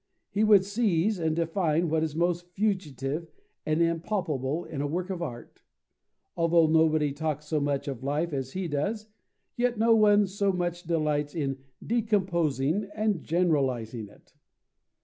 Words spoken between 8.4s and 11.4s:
he does, yet no one so much delights